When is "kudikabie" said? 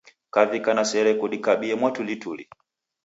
1.19-1.75